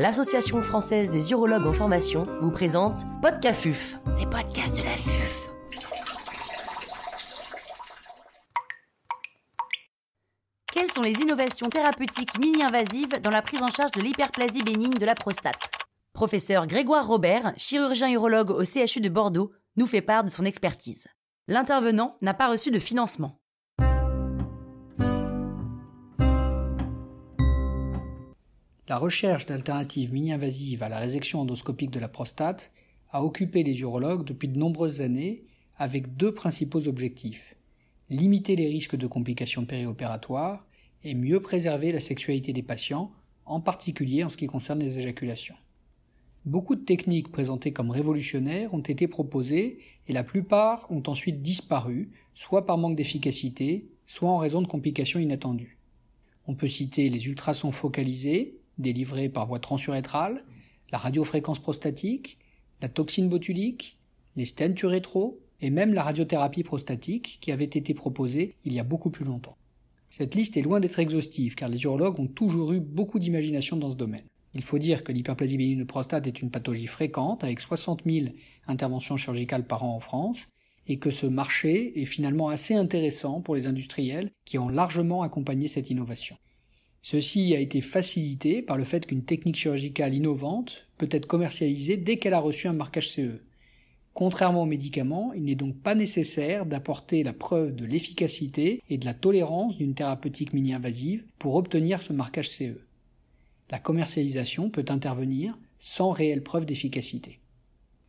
[0.00, 5.50] l'Association française des urologues en formation vous présente Podcafuf, les podcasts de la FUF.
[10.72, 15.04] Quelles sont les innovations thérapeutiques mini-invasives dans la prise en charge de l'hyperplasie bénigne de
[15.04, 15.70] la prostate?
[16.14, 21.08] Professeur Grégoire Robert, chirurgien urologue au CHU de Bordeaux, nous fait part de son expertise.
[21.46, 23.39] L'intervenant n'a pas reçu de financement.
[28.90, 32.72] La recherche d'alternatives mini-invasives à la résection endoscopique de la prostate
[33.12, 35.44] a occupé les urologues depuis de nombreuses années
[35.76, 37.54] avec deux principaux objectifs
[38.08, 40.66] limiter les risques de complications périopératoires
[41.04, 43.12] et mieux préserver la sexualité des patients,
[43.44, 45.54] en particulier en ce qui concerne les éjaculations.
[46.44, 52.10] Beaucoup de techniques présentées comme révolutionnaires ont été proposées et la plupart ont ensuite disparu,
[52.34, 55.78] soit par manque d'efficacité, soit en raison de complications inattendues.
[56.48, 60.42] On peut citer les ultrasons focalisés, délivrés par voie transurétrale,
[60.90, 62.38] la radiofréquence prostatique,
[62.80, 63.98] la toxine botulique,
[64.36, 68.84] les stents urétro et même la radiothérapie prostatique qui avait été proposée il y a
[68.84, 69.56] beaucoup plus longtemps.
[70.08, 73.90] Cette liste est loin d'être exhaustive car les urologues ont toujours eu beaucoup d'imagination dans
[73.90, 74.24] ce domaine.
[74.54, 78.26] Il faut dire que l'hyperplasie bénigne de prostate est une pathologie fréquente avec 60 000
[78.66, 80.48] interventions chirurgicales par an en France
[80.88, 85.68] et que ce marché est finalement assez intéressant pour les industriels qui ont largement accompagné
[85.68, 86.36] cette innovation.
[87.02, 92.18] Ceci a été facilité par le fait qu'une technique chirurgicale innovante peut être commercialisée dès
[92.18, 93.40] qu'elle a reçu un marquage CE.
[94.12, 99.06] Contrairement aux médicaments, il n'est donc pas nécessaire d'apporter la preuve de l'efficacité et de
[99.06, 102.80] la tolérance d'une thérapeutique mini-invasive pour obtenir ce marquage CE.
[103.70, 107.38] La commercialisation peut intervenir sans réelle preuve d'efficacité.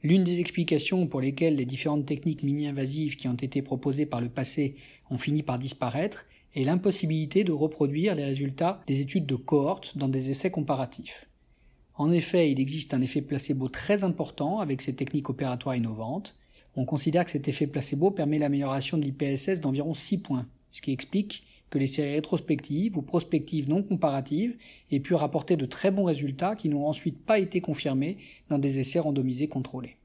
[0.03, 4.29] L'une des explications pour lesquelles les différentes techniques mini-invasives qui ont été proposées par le
[4.29, 4.75] passé
[5.11, 10.09] ont fini par disparaître et l'impossibilité de reproduire les résultats des études de cohorte dans
[10.09, 11.27] des essais comparatifs.
[11.95, 16.35] En effet, il existe un effet placebo très important avec ces techniques opératoires innovantes.
[16.75, 20.91] On considère que cet effet placebo permet l'amélioration de l'IPSS d'environ 6 points, ce qui
[20.91, 24.57] explique que les séries rétrospectives ou prospectives non comparatives
[24.91, 28.17] aient pu rapporter de très bons résultats qui n'ont ensuite pas été confirmés
[28.49, 29.97] dans des essais randomisés contrôlés.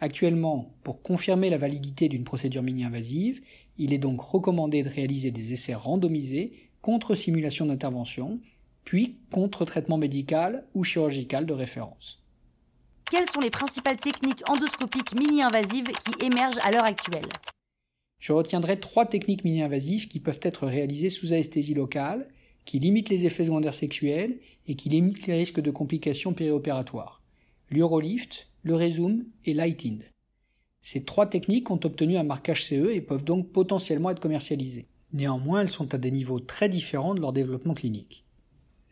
[0.00, 3.42] Actuellement, pour confirmer la validité d'une procédure mini-invasive,
[3.78, 8.40] il est donc recommandé de réaliser des essais randomisés contre simulation d'intervention,
[8.84, 12.22] puis contre traitement médical ou chirurgical de référence.
[13.10, 17.28] Quelles sont les principales techniques endoscopiques mini-invasives qui émergent à l'heure actuelle?
[18.18, 22.28] Je retiendrai trois techniques mini-invasives qui peuvent être réalisées sous anesthésie locale,
[22.64, 27.22] qui limitent les effets secondaires sexuels et qui limitent les risques de complications périopératoires.
[27.70, 30.04] L'urolift, le Resume et Lightind.
[30.90, 34.86] Ces trois techniques ont obtenu un marquage CE et peuvent donc potentiellement être commercialisées.
[35.12, 38.24] Néanmoins, elles sont à des niveaux très différents de leur développement clinique.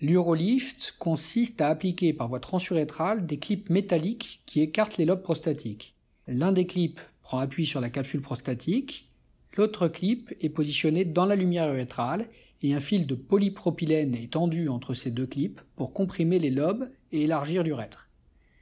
[0.02, 5.94] L'urolift consiste à appliquer par voie transurétrale des clips métalliques qui écartent les lobes prostatiques.
[6.26, 9.10] L'un des clips prend appui sur la capsule prostatique,
[9.56, 12.28] l'autre clip est positionné dans la lumière urétrale
[12.60, 16.90] et un fil de polypropylène est tendu entre ces deux clips pour comprimer les lobes
[17.10, 18.10] et élargir l'urètre.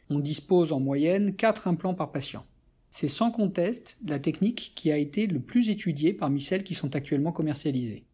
[0.09, 2.45] On dispose en moyenne 4 implants par patient.
[2.97, 6.95] C'est sans conteste la technique qui a été le plus étudiée parmi celles qui sont
[6.95, 8.05] actuellement commercialisées.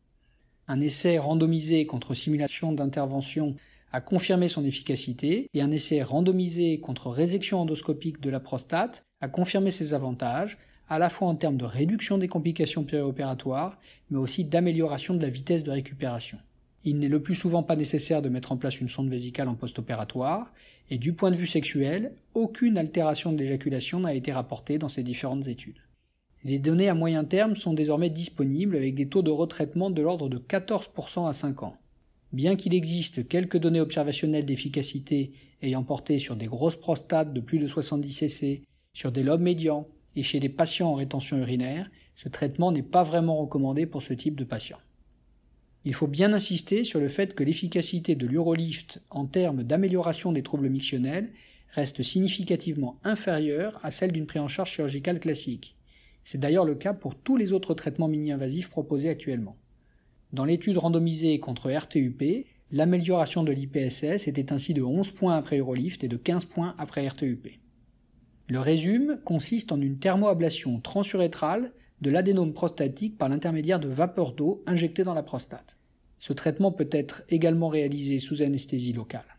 [0.69, 3.57] Un essai randomisé contre simulation d'intervention
[3.93, 9.29] a confirmé son efficacité et un essai randomisé contre résection endoscopique de la prostate a
[9.29, 10.57] confirmé ses avantages,
[10.89, 15.29] à la fois en termes de réduction des complications périopératoires, mais aussi d'amélioration de la
[15.29, 16.39] vitesse de récupération.
[16.85, 19.55] Il n'est le plus souvent pas nécessaire de mettre en place une sonde vésicale en
[19.55, 20.53] post-opératoire,
[20.89, 25.03] et du point de vue sexuel, aucune altération de l'éjaculation n'a été rapportée dans ces
[25.03, 25.79] différentes études.
[26.43, 30.31] Les données à moyen terme sont désormais disponibles avec des taux de retraitement de l'ordre
[30.31, 31.77] de 14% à 5 ans.
[32.33, 37.59] Bien qu'il existe quelques données observationnelles d'efficacité ayant porté sur des grosses prostates de plus
[37.59, 38.63] de 70 cc,
[38.95, 39.87] sur des lobes médians
[40.17, 44.15] et chez des patients en rétention urinaire, ce traitement n'est pas vraiment recommandé pour ce
[44.15, 44.79] type de patients.
[45.85, 50.43] Il faut bien insister sur le fait que l'efficacité de l'Urolift en termes d'amélioration des
[50.43, 51.33] troubles mictionnels
[51.71, 55.77] reste significativement inférieure à celle d'une prise en charge chirurgicale classique.
[56.23, 59.57] C'est d'ailleurs le cas pour tous les autres traitements mini-invasifs proposés actuellement.
[60.33, 66.05] Dans l'étude randomisée contre RTUP, l'amélioration de l'IPSS était ainsi de 11 points après Urolift
[66.05, 67.49] et de 15 points après RTUP.
[68.49, 74.63] Le résumé consiste en une thermoablation transurétrale de l'adénome prostatique par l'intermédiaire de vapeur d'eau
[74.67, 75.77] injectée dans la prostate.
[76.19, 79.39] Ce traitement peut être également réalisé sous anesthésie locale.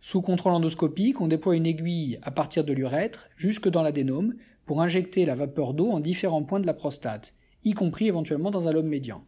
[0.00, 4.34] Sous contrôle endoscopique, on déploie une aiguille à partir de l'urètre jusque dans l'adénome
[4.64, 7.34] pour injecter la vapeur d'eau en différents points de la prostate,
[7.64, 9.24] y compris éventuellement dans un lobe médian.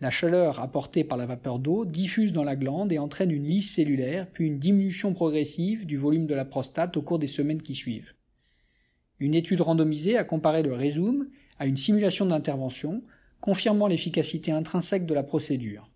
[0.00, 3.70] La chaleur apportée par la vapeur d'eau diffuse dans la glande et entraîne une lyse
[3.70, 7.74] cellulaire, puis une diminution progressive du volume de la prostate au cours des semaines qui
[7.74, 8.12] suivent.
[9.20, 11.28] Une étude randomisée a comparé le Résume
[11.58, 13.02] à une simulation d'intervention,
[13.40, 15.90] confirmant l'efficacité intrinsèque de la procédure.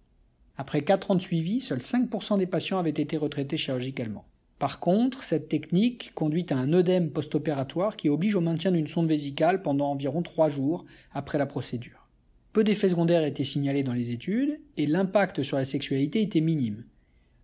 [0.57, 4.25] Après 4 ans de suivi, seuls 5% des patients avaient été retraités chirurgicalement.
[4.59, 9.09] Par contre, cette technique conduit à un œdème post-opératoire qui oblige au maintien d'une sonde
[9.09, 12.09] vésicale pendant environ 3 jours après la procédure.
[12.53, 16.85] Peu d'effets secondaires étaient signalés dans les études et l'impact sur la sexualité était minime.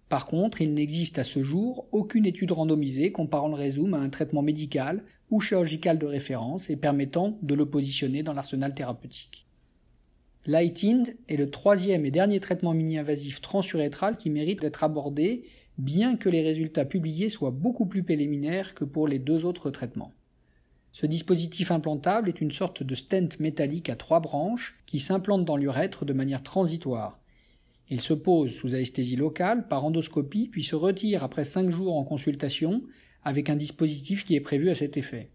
[0.09, 4.09] Par contre, il n'existe à ce jour aucune étude randomisée comparant le Résume à un
[4.09, 9.47] traitement médical ou chirurgical de référence et permettant de le positionner dans l'arsenal thérapeutique.
[10.47, 15.45] Lightind est le troisième et dernier traitement mini-invasif transurétral qui mérite d'être abordé,
[15.79, 20.13] bien que les résultats publiés soient beaucoup plus préliminaires que pour les deux autres traitements.
[20.93, 25.57] Ce dispositif implantable est une sorte de stent métallique à trois branches qui s'implante dans
[25.57, 27.19] l'urètre de manière transitoire.
[27.89, 32.05] Il se pose sous anesthésie locale par endoscopie puis se retire après cinq jours en
[32.05, 32.83] consultation
[33.25, 35.31] avec un dispositif qui est prévu à cet effet.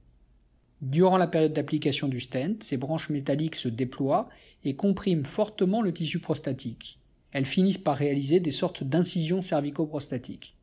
[0.81, 4.29] Durant la période d'application du stent, ces branches métalliques se déploient
[4.63, 6.99] et compriment fortement le tissu prostatique.
[7.31, 10.55] Elles finissent par réaliser des sortes d'incisions cervico-prostatiques.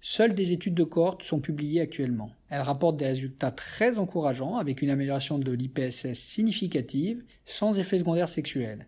[0.00, 2.30] Seules des études de cohorte sont publiées actuellement.
[2.50, 8.28] Elles rapportent des résultats très encourageants avec une amélioration de l'IPSS significative sans effet secondaire
[8.28, 8.86] sexuel.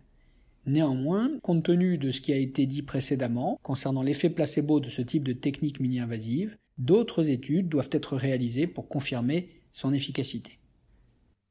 [0.67, 5.01] Néanmoins, compte tenu de ce qui a été dit précédemment concernant l'effet placebo de ce
[5.01, 10.59] type de technique mini-invasive, d'autres études doivent être réalisées pour confirmer son efficacité.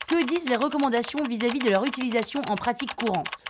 [0.06, 3.44] Que disent les recommandations vis-à-vis de leur utilisation en pratique courante?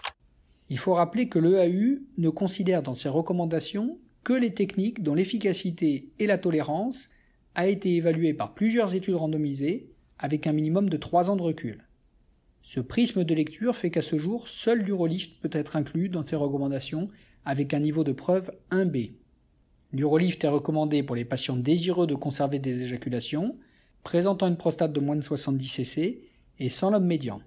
[0.69, 6.11] Il faut rappeler que l'EAU ne considère dans ses recommandations que les techniques dont l'efficacité
[6.19, 7.09] et la tolérance
[7.55, 11.87] a été évaluée par plusieurs études randomisées avec un minimum de 3 ans de recul.
[12.63, 16.35] Ce prisme de lecture fait qu'à ce jour, seul l'urolift peut être inclus dans ces
[16.37, 17.09] recommandations
[17.45, 19.13] avec un niveau de preuve 1B.
[19.93, 23.57] L'urolift est recommandé pour les patients désireux de conserver des éjaculations,
[24.03, 26.21] présentant une prostate de moins de 70 cc
[26.59, 27.41] et sans lobe médian.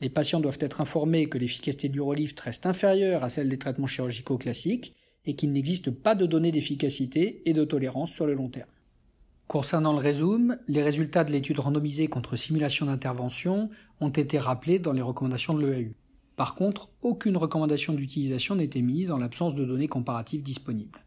[0.00, 3.86] Les patients doivent être informés que l'efficacité du Urolift reste inférieure à celle des traitements
[3.86, 4.94] chirurgicaux classiques
[5.24, 8.68] et qu'il n'existe pas de données d'efficacité et de tolérance sur le long terme.
[9.46, 13.70] Concernant le Résume, les résultats de l'étude randomisée contre simulation d'intervention
[14.00, 15.92] ont été rappelés dans les recommandations de l'EAU.
[16.36, 21.01] Par contre, aucune recommandation d'utilisation n'est émise en l'absence de données comparatives disponibles.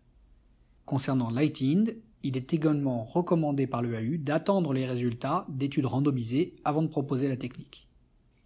[0.85, 6.87] Concernant Lightind, il est également recommandé par l'EAU d'attendre les résultats d'études randomisées avant de
[6.87, 7.87] proposer la technique.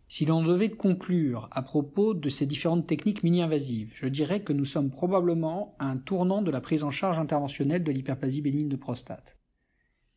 [0.08, 4.66] Si l'on devait conclure à propos de ces différentes techniques mini-invasives, je dirais que nous
[4.66, 8.76] sommes probablement à un tournant de la prise en charge interventionnelle de l'hyperplasie bénigne de
[8.76, 9.38] prostate.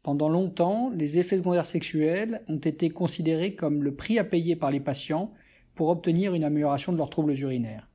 [0.02, 4.70] Pendant longtemps, les effets secondaires sexuels ont été considérés comme le prix à payer par
[4.70, 5.32] les patients
[5.74, 7.88] pour obtenir une amélioration de leurs troubles urinaires.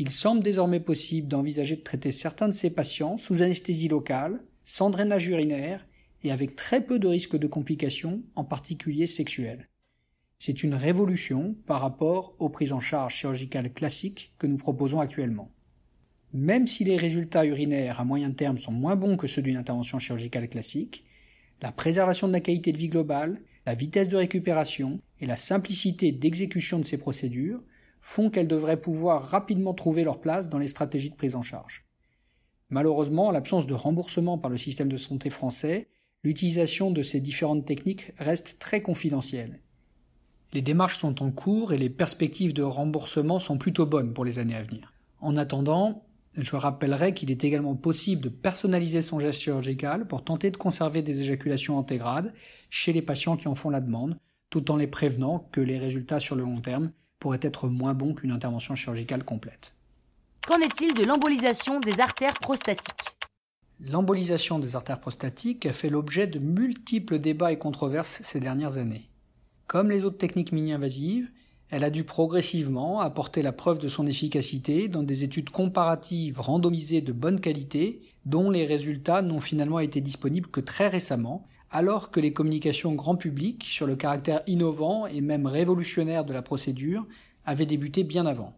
[0.00, 4.90] Il semble désormais possible d'envisager de traiter certains de ces patients sous anesthésie locale, sans
[4.90, 5.86] drainage urinaire
[6.22, 9.68] et avec très peu de risques de complications, en particulier sexuelles.
[10.38, 15.50] C'est une révolution par rapport aux prises en charge chirurgicales classiques que nous proposons actuellement.
[16.32, 19.98] Même si les résultats urinaires à moyen terme sont moins bons que ceux d'une intervention
[19.98, 21.04] chirurgicale classique,
[21.60, 26.12] la préservation de la qualité de vie globale, la vitesse de récupération et la simplicité
[26.12, 27.60] d'exécution de ces procédures
[28.08, 31.84] font qu'elles devraient pouvoir rapidement trouver leur place dans les stratégies de prise en charge.
[32.70, 35.88] Malheureusement, en l'absence de remboursement par le système de santé français,
[36.24, 39.60] l'utilisation de ces différentes techniques reste très confidentielle.
[40.54, 44.38] Les démarches sont en cours et les perspectives de remboursement sont plutôt bonnes pour les
[44.38, 44.94] années à venir.
[45.20, 50.50] En attendant, je rappellerai qu'il est également possible de personnaliser son geste chirurgical pour tenter
[50.50, 52.32] de conserver des éjaculations antégrades
[52.70, 54.18] chez les patients qui en font la demande,
[54.48, 58.14] tout en les prévenant que les résultats sur le long terme pourrait être moins bon
[58.14, 59.74] qu'une intervention chirurgicale complète.
[60.46, 63.16] Qu'en est-il de l'embolisation des artères prostatiques?
[63.80, 69.08] L'embolisation des artères prostatiques a fait l'objet de multiples débats et controverses ces dernières années.
[69.66, 71.30] Comme les autres techniques mini-invasives,
[71.70, 77.02] elle a dû progressivement apporter la preuve de son efficacité dans des études comparatives randomisées
[77.02, 82.20] de bonne qualité, dont les résultats n'ont finalement été disponibles que très récemment, alors que
[82.20, 87.06] les communications grand public sur le caractère innovant et même révolutionnaire de la procédure
[87.44, 88.54] avaient débuté bien avant.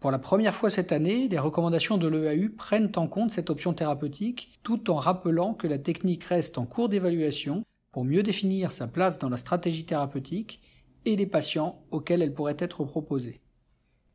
[0.00, 3.72] Pour la première fois cette année, les recommandations de l'EAU prennent en compte cette option
[3.72, 8.88] thérapeutique tout en rappelant que la technique reste en cours d'évaluation pour mieux définir sa
[8.88, 10.60] place dans la stratégie thérapeutique
[11.04, 13.40] et les patients auxquels elle pourrait être proposée.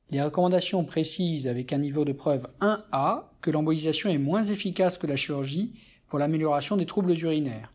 [0.10, 5.08] Les recommandations précisent avec un niveau de preuve 1A que l'embolisation est moins efficace que
[5.08, 5.74] la chirurgie
[6.08, 7.72] pour l'amélioration des troubles urinaires.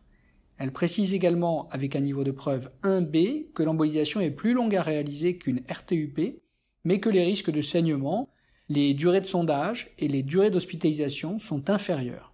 [0.57, 4.81] Elle précise également, avec un niveau de preuve 1B, que l'embolisation est plus longue à
[4.81, 6.41] réaliser qu'une RTUP,
[6.83, 8.29] mais que les risques de saignement
[8.69, 12.33] les durées de sondage et les durées d'hospitalisation sont inférieures.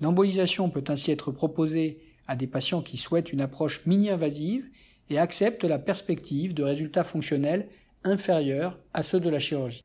[0.00, 4.68] L'embolisation peut ainsi être proposée à des patients qui souhaitent une approche mini-invasive
[5.10, 7.68] et acceptent la perspective de résultats fonctionnels
[8.04, 9.84] inférieurs à ceux de la chirurgie.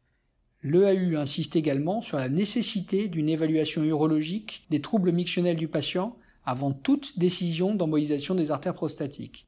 [0.64, 6.18] L'EAU insiste également sur la nécessité d'une évaluation urologique des troubles mictionnels du patient
[6.48, 9.48] avant toute décision d'embolisation des artères prostatiques.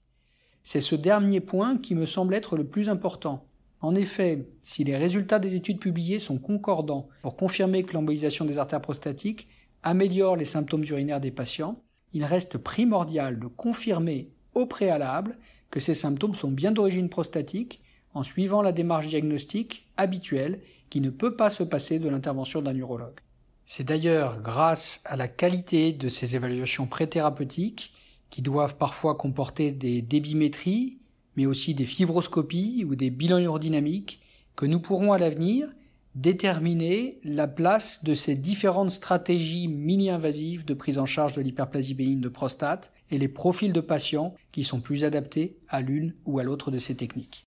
[0.64, 3.48] C'est ce dernier point qui me semble être le plus important.
[3.80, 8.58] En effet, si les résultats des études publiées sont concordants pour confirmer que l'embolisation des
[8.58, 9.48] artères prostatiques
[9.82, 15.38] améliore les symptômes urinaires des patients, il reste primordial de confirmer au préalable
[15.72, 17.82] que ces symptômes sont bien d'origine prostatique
[18.14, 22.76] en suivant la démarche diagnostique habituelle qui ne peut pas se passer de l'intervention d'un
[22.76, 23.22] urologue.
[23.72, 27.94] C'est d'ailleurs grâce à la qualité de ces évaluations préthérapeutiques
[28.32, 30.98] qui doivent parfois comporter des débimétries,
[31.36, 34.22] mais aussi des fibroscopies ou des bilans urodynamiques,
[34.56, 35.70] que nous pourrons à l'avenir
[36.16, 42.22] déterminer la place de ces différentes stratégies mini-invasives de prise en charge de l'hyperplasie bénigne
[42.22, 46.44] de prostate et les profils de patients qui sont plus adaptés à l'une ou à
[46.44, 47.46] l'autre de ces techniques.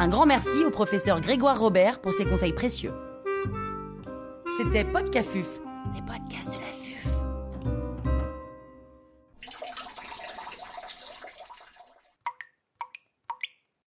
[0.00, 2.92] Un grand merci au professeur Grégoire Robert pour ses conseils précieux.
[4.56, 5.58] C'était Podcafuf,
[5.92, 6.67] les podcasts de la